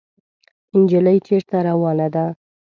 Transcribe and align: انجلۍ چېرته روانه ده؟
انجلۍ 0.75 1.17
چېرته 1.27 1.57
روانه 1.67 2.07
ده؟ 2.13 2.25